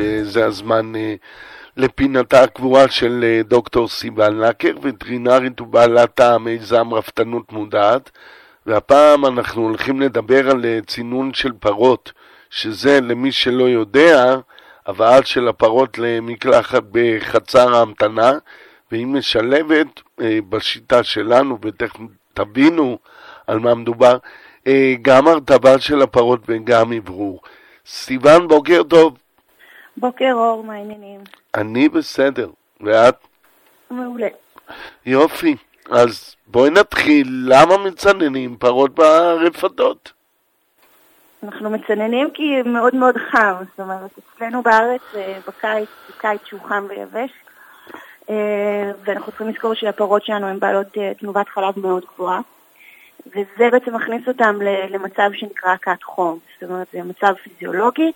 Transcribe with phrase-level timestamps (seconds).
[0.00, 1.14] וזה הזמן אה,
[1.76, 8.10] לפינתה הקבועה של אה, דוקטור סיבל נקר, וטרינרית ובעלת המיזם רפתנות מודעת,
[8.66, 12.12] והפעם אנחנו הולכים לדבר על אה, צינון של פרות,
[12.50, 14.36] שזה למי שלא יודע,
[14.86, 18.32] הבאה של הפרות למקלחת בחצר ההמתנה,
[18.92, 20.00] והיא משלבת
[20.48, 21.98] בשיטה שלנו, ותכף
[22.34, 22.98] תבינו
[23.46, 24.18] על מה מדובר,
[25.02, 27.40] גם הרטבה של הפרות וגם אוורור.
[27.86, 29.14] סיוון, בוקר טוב.
[30.00, 31.20] בוקר אור, מה העניינים?
[31.54, 32.50] אני בסדר,
[32.80, 33.16] ואת?
[33.90, 34.28] מעולה.
[35.06, 35.56] יופי.
[35.90, 40.12] אז בואי נתחיל, למה מצננים פרות ברפתות?
[41.42, 46.86] אנחנו מצננים כי מאוד מאוד חם, זאת אומרת, אצלנו בארץ אה, בקיץ, בקיץ שהוא חם
[46.88, 47.30] ויבש,
[48.30, 52.40] אה, ואנחנו צריכים לזכור שהפרות שלנו הן בעלות אה, תנובת חלב מאוד גבוהה,
[53.26, 54.58] וזה בעצם מכניס אותם
[54.90, 58.12] למצב שנקרא כת חום, זאת אומרת, זה מצב פיזיולוגי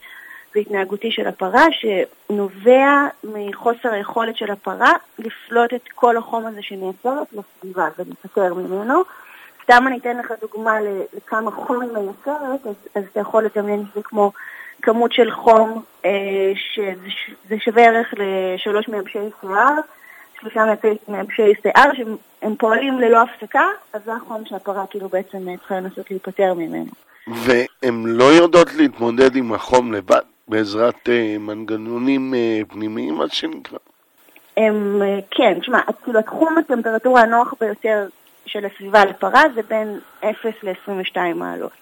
[0.54, 7.88] והתנהגותי של הפרה שנובע מחוסר היכולת של הפרה לפלוט את כל החום הזה שנעצרת לסביבה
[7.98, 9.02] ולהיפטר ממנו.
[9.62, 10.77] סתם אני אתן לך דוגמה
[11.16, 14.33] לכמה חום היא מייצרת, אז, אז אתה יכול לדמיין את זה כמו
[14.83, 19.74] כמות של חום אה, שזה שווה ערך לשלוש מייבשי שיער,
[20.41, 20.64] שלושה
[21.08, 26.55] מייבשי שיער שהם פועלים ללא הפסקה, אז זה החום שהפרה כאילו בעצם צריכה לנסות להיפטר
[26.55, 26.91] ממנו.
[27.27, 33.78] והן לא יודעות להתמודד עם החום לבד בעזרת אה, מנגנונים אה, פנימיים, מה שנקרא?
[34.56, 38.06] הם, אה, כן, תשמע, כאילו התחום הטמפרטורה הנוח ביותר
[38.47, 41.73] של הסביבה לפרה זה בין 0 ל-22 מעלות.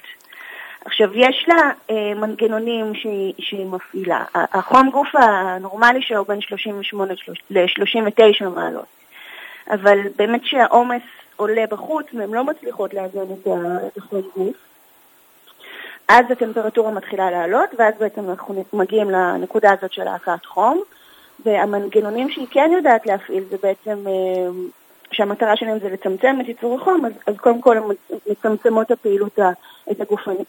[0.84, 4.24] עכשיו, יש לה אה, מנגנונים שהיא, שהיא מפעילה.
[4.34, 7.14] החום גוף הנורמלי שלו בין 38
[7.50, 8.86] ל-39 מעלות.
[9.70, 11.02] אבל באמת שהעומס
[11.36, 14.56] עולה בחוץ והן לא מצליחות לאזן את החום גוף,
[16.12, 20.82] אז הטמפרטורה מתחילה לעלות, ואז בעצם אנחנו מגיעים לנקודה הזאת של להקת חום,
[21.44, 24.50] והמנגנונים שהיא כן יודעת להפעיל זה בעצם אה,
[25.12, 27.84] שהמטרה שלהם זה לצמצם את ייצור החום, אז, אז קודם כל הן
[28.30, 29.38] מצמצמות הפעילות,
[29.90, 30.00] את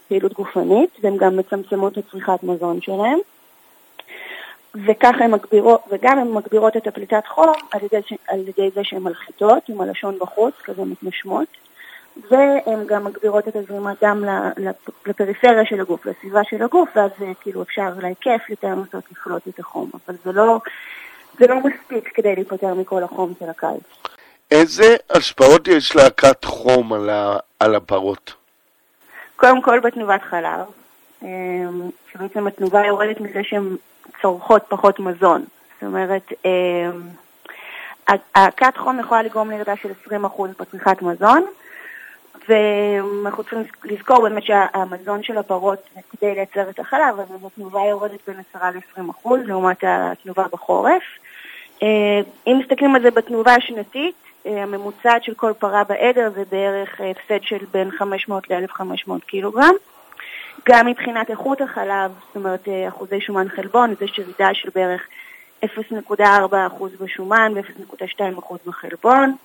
[0.05, 3.19] הפעילות גופנית, והן גם מצמצמות את צריכת מזון שלהן.
[4.87, 9.03] וככה הן מגבירות, וגם הן מגבירות את הפליטת חום על ידי, על ידי זה שהן
[9.03, 11.47] מלחיתות עם הלשון בחוץ, כזה מתנשמות,
[12.31, 14.23] והן גם מגבירות את הזרימת דם
[15.05, 19.89] לפריפריה של הגוף, לסביבה של הגוף, ואז כאילו אפשר להיקף יותר לנסות לפלוט את החום,
[19.93, 20.59] אבל זה לא,
[21.39, 23.83] זה לא מספיק כדי להיפטר מכל החום של הקיץ.
[24.51, 28.33] איזה השפעות יש להקת חום על, ה, על הפרות?
[29.35, 30.59] קודם כל בתנובת חלב,
[31.21, 33.75] אמ, שבעצם התנובה יורדת מזה שהן
[34.21, 35.45] צורכות פחות מזון.
[35.73, 36.31] זאת אומרת,
[38.35, 40.13] הכת חום יכולה לגרום לירידה של 20%
[40.59, 41.45] בצריכת מזון,
[42.49, 45.79] ואנחנו צריכים לזכור באמת שהמזון של הפרות
[46.11, 51.03] כדי לייצר את החלב, אז התנובה יורדת בין 10 ל-20% לעומת התנובה בחורף.
[51.81, 51.87] אמ,
[52.47, 57.11] אם מסתכלים על זה בתנובה השנתית, אה, הממוצעת של כל פרה בעדר זה בערך אה,
[57.11, 59.73] הפסד של בין 500 ל-1500 קילוגרם.
[60.69, 65.07] גם מבחינת איכות החלב, זאת אומרת אה, אחוזי שומן חלבון, יש ירידה של בערך
[65.65, 65.65] 0.4%
[66.99, 69.35] בשומן ו-0.2% בחלבון.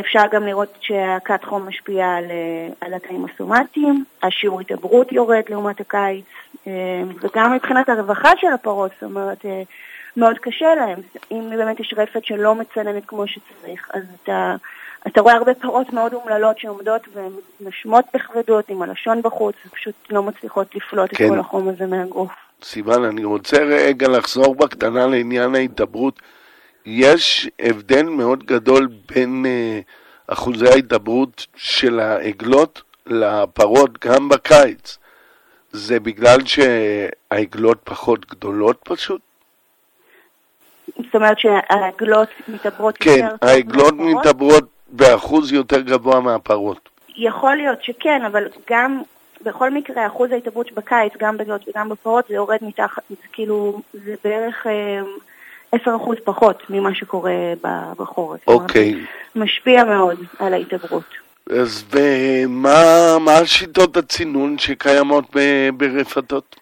[0.00, 2.24] אפשר גם לראות שהכת חום משפיעה על,
[2.80, 6.24] על התאים הסומטיים, השיעור התעברות יורד לעומת הקיץ,
[7.22, 9.44] וגם מבחינת הרווחה של הפרות, זאת אומרת,
[10.16, 10.98] מאוד קשה להם.
[11.30, 14.56] אם באמת יש רפת שלא מצננת כמו שצריך, אז אתה,
[15.06, 17.08] אתה רואה הרבה פרות מאוד אומללות שעומדות
[17.60, 21.24] ונשמות בכבדות עם הלשון בחוץ, ופשוט לא מצליחות לפלוט כן.
[21.24, 22.32] את כל החום הזה מהגוף.
[22.62, 26.20] סיוון, אני רוצה רגע לחזור בקטנה לעניין ההתעברות.
[26.86, 34.98] יש הבדל מאוד גדול בין uh, אחוזי ההתעברות של העגלות לפרות גם בקיץ.
[35.72, 39.20] זה בגלל שהעגלות פחות גדולות פשוט?
[40.86, 43.36] זאת אומרת שהעגלות מתעברות כן, יותר...
[43.40, 46.88] כן, העגלות מתעברות באחוז יותר גבוה מהפרות.
[47.16, 49.02] יכול להיות שכן, אבל גם,
[49.42, 54.66] בכל מקרה, אחוז ההתעברות בקיץ, גם בגלות וגם בפרות, זה יורד מתחת, כאילו, זה בערך...
[54.66, 55.00] אה,
[55.74, 55.78] 10%
[56.24, 57.32] פחות ממה שקורה
[57.98, 58.40] בחורף.
[58.46, 58.94] אוקיי.
[58.94, 59.38] Okay.
[59.38, 61.04] משפיע מאוד על ההתעברות.
[61.50, 65.24] אז ומה השיטות הצינון שקיימות
[65.76, 66.56] ברפתות?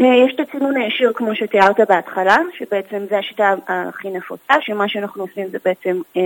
[0.00, 5.22] אה, יש את הצינון הישיר כמו שתיארת בהתחלה, שבעצם זו השיטה הכי נפוצה, שמה שאנחנו
[5.22, 6.22] עושים זה בעצם אה,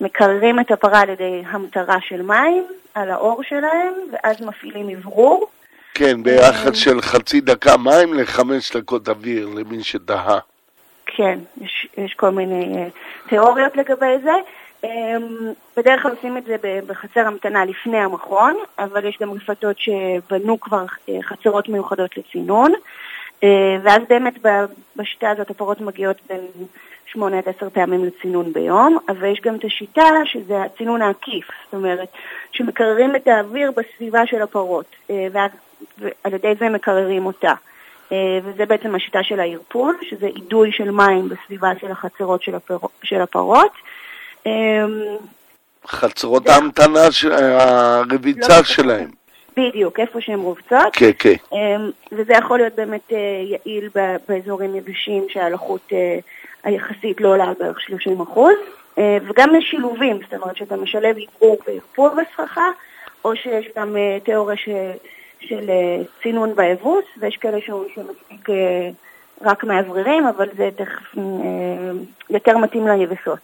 [0.00, 2.64] מקררים את הפרה על ידי המטרה של מים
[2.94, 5.46] על האור שלהם, ואז מפעילים אוורור.
[5.94, 10.38] כן, ביחד של חצי דקה מים לחמש דקות אוויר, למי שדהה.
[11.16, 12.84] כן, יש, יש כל מיני
[13.28, 14.32] תיאוריות לגבי זה.
[14.84, 16.56] אמ, בדרך כלל עושים את זה
[16.86, 22.72] בחצר המתנה לפני המכון, אבל יש גם רפתות שבנו כבר אה, חצרות מיוחדות לצינון.
[23.82, 24.34] ואז באמת
[24.96, 26.40] בשיטה הזאת הפרות מגיעות בין
[27.06, 31.74] שמונה עד עשר פעמים לצינון ביום, אבל יש גם את השיטה שזה הצינון העקיף, זאת
[31.74, 32.08] אומרת,
[32.52, 34.96] שמקררים את האוויר בסביבה של הפרות,
[35.98, 37.54] ועל ידי זה מקררים אותה.
[38.44, 42.78] וזה בעצם השיטה של הערפול, שזה אידוי של מים בסביבה של החצרות של, הפר...
[43.02, 43.72] של הפרות.
[45.86, 47.00] חצרות ההמתנה,
[47.58, 49.10] הרביצה לא שלהם.
[49.56, 50.92] בדיוק, איפה שהן רובצות.
[50.92, 51.34] כן, כן.
[52.12, 53.12] וזה יכול להיות באמת
[53.42, 53.88] יעיל
[54.28, 55.92] באזורים יבשים שהלחות
[56.64, 58.54] היחסית לא עולה על בערך 30 אחוז,
[58.98, 62.68] וגם יש שילובים, זאת אומרת שאתה משלב עיבור וערפול בסככה,
[63.24, 64.68] או שיש גם תיאוריה ש...
[65.48, 65.70] של
[66.22, 68.48] צינון באבוס, ויש כאלה שמספיק
[69.42, 71.14] רק מאווררים, אבל זה תכף
[72.30, 73.38] יותר מתאים ליבשות,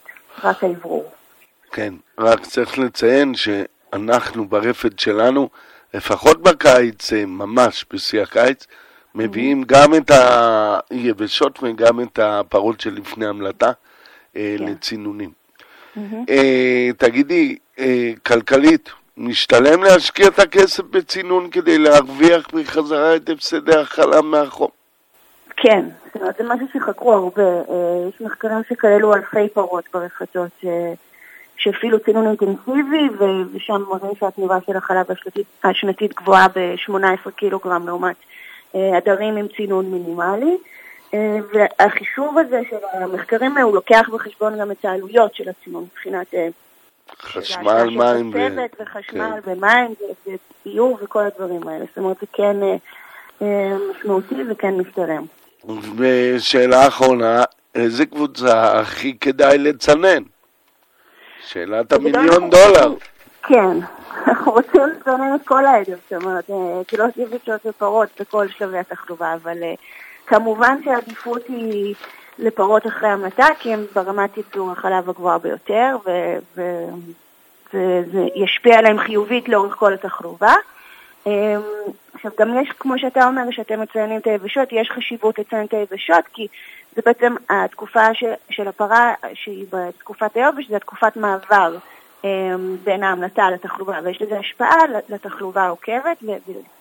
[0.44, 1.10] רק האוורור.
[1.72, 5.48] כן, רק צריך לציין שאנחנו ברפת שלנו,
[5.94, 8.66] לפחות בקיץ, ממש בשיא הקיץ,
[9.14, 9.66] מביאים mm-hmm.
[9.66, 10.10] גם את
[10.90, 13.72] היבשות וגם את הפרות שלפני המלטה
[14.34, 14.40] כן.
[14.58, 15.30] לצינונים.
[15.30, 16.00] Mm-hmm.
[16.28, 18.90] אה, תגידי, אה, כלכלית,
[19.22, 24.68] משתלם להשקיע את הכסף בצינון כדי להרוויח בחזרה את הפסדי החלב מהחום?
[25.56, 27.42] כן, זאת אומרת, זה משהו שחקרו הרבה.
[27.42, 30.64] אה, יש מחקרים שכללו אלפי פרות ברפתות
[31.56, 33.08] שהפעילו צינון אינטנסיבי,
[33.54, 35.06] ושם מראים שהתנובה של החלב
[35.64, 38.16] השנתית גבוהה ב-18 קילוגרם לעומת
[38.74, 40.56] עדרים עם צינון מינימלי.
[41.52, 46.34] והחישוב הזה של המחקרים הוא לוקח בחשבון גם את העלויות של הצינון מבחינת
[47.22, 48.82] חשמל, מים ו...
[48.82, 49.50] וחשמל כן.
[49.50, 49.94] ומים
[50.66, 51.84] וביוב וכל הדברים האלה.
[51.88, 52.56] זאת אומרת, זה כן
[53.40, 55.24] משמעותי וכן משתלם.
[55.96, 57.42] ושאלה אחרונה,
[57.74, 60.22] איזה קבוצה הכי כדאי לצנן?
[61.46, 62.94] שאלת המיליון דולר.
[63.42, 63.76] כן,
[64.26, 66.50] אנחנו רוצים לצנן את כל העדר, זאת אומרת,
[66.86, 69.56] קילות יבשות ופרות בכל שלבי התחלובה, אבל
[70.26, 71.94] כמובן שהעדיפות היא
[72.40, 75.96] לפרות אחרי המתה, כי הן ברמת ייצור החלב הגבוהה ביותר,
[76.54, 80.54] וזה ישפיע עליהם חיובית לאורך כל התחלובה.
[81.26, 81.60] אמ,
[82.14, 86.24] עכשיו, גם יש, כמו שאתה אומר, שאתם מציינים את היבשות, יש חשיבות לציין את היבשות,
[86.32, 86.46] כי
[86.96, 91.76] זה בעצם התקופה ש, של הפרה, שהיא בתקופת היובש, זה תקופת מעבר
[92.84, 94.76] בין ההמלטה לתחלובה, ויש לזה השפעה
[95.08, 96.22] לתחלובה העוקבת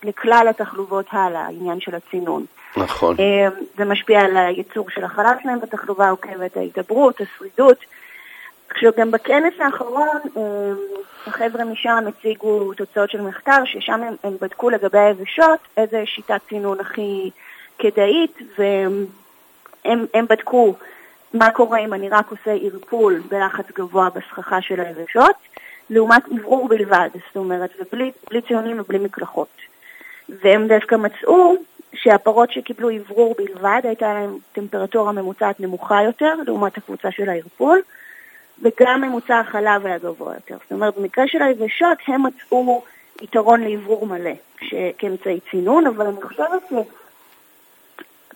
[0.03, 2.45] ולכלל התחלובות הלאה, העניין של הצינון.
[2.77, 3.15] נכון.
[3.19, 7.77] אמ, זה משפיע על הייצור של החלב שלהם בתחלובה העוקבת, ההתעברות, השרידות.
[8.69, 10.41] עכשיו, גם בכנס האחרון, אמ,
[11.27, 16.79] החבר'ה משם הציגו תוצאות של מחקר, ששם הם, הם בדקו לגבי היבשות איזה שיטת צינון
[16.79, 17.29] הכי
[17.79, 20.75] כדאית, והם בדקו
[21.33, 25.35] מה קורה אם אני רק עושה ערפול בלחץ גבוה בסככה של היבשות,
[25.89, 29.47] לעומת עברור בלבד, זאת אומרת, ובלי ציונים ובלי מקלחות.
[30.29, 31.55] והם דווקא מצאו
[31.93, 37.81] שהפרות שקיבלו אוורור בלבד, הייתה להם טמפרטורה ממוצעת נמוכה יותר, לעומת הקבוצה של הערפול,
[38.61, 40.57] וגם ממוצע החלב היה גבוה יותר.
[40.63, 42.83] זאת אומרת, במקרה של היבשות הם מצאו
[43.21, 44.31] יתרון לאוורור מלא
[44.97, 46.73] כאמצעי צינון, אבל אני חושבת ש...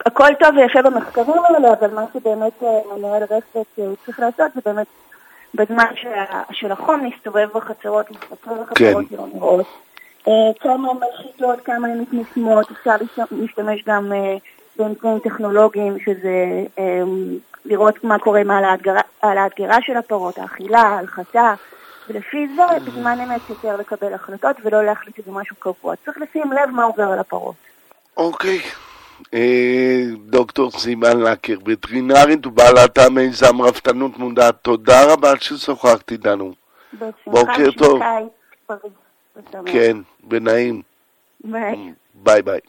[0.05, 4.61] הכל טוב ויפה במחקרים האלה, אבל מה שבאמת אה, מנהל רפת אה, צריך לעשות זה
[4.65, 4.87] באמת
[5.53, 5.85] בזמן
[6.51, 9.15] של החום להסתובב בחצרות, להסתכל בחצרות כן.
[9.15, 9.65] שלא נראות.
[10.27, 12.95] אה, כמה הן מלחיצות, כמה הן מתנשמות, אפשר
[13.31, 14.11] להשתמש גם
[14.77, 16.63] באמצעים טכנולוגיים, שזה
[17.65, 18.51] לראות מה קורה עם
[19.21, 21.53] העלאת גירה של הפרות, האכילה, ההלחתה,
[22.09, 25.95] ולפי זה בזמן אמת יותר לקבל החלטות ולא להחליט שזה משהו קבוע.
[26.05, 27.55] צריך לשים לב מה עובר על הפרות.
[28.17, 28.59] אוקיי.
[30.25, 36.53] דוקטור סיון לקר, וטרינרית ובעלת המיזם רפתנות מודעת, תודה רבה ששוחחת איתנו.
[37.27, 38.01] בוקר טוב.
[39.65, 40.81] כן, בנעים.
[41.43, 41.93] ביי.
[42.13, 42.59] ביי ביי.